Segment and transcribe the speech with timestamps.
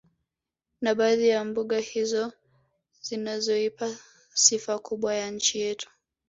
[0.81, 2.33] Na baadhi ya mbuga hizo
[3.01, 3.97] zinazoipa
[4.33, 5.89] sifa kubwa nchi yetu